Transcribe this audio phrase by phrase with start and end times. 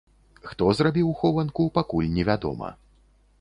[0.51, 2.73] Хто зрабіў хованку, пакуль не вядома.